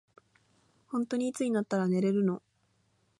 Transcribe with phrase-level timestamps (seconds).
[0.87, 2.41] ほんとにいつになったら寝れるの。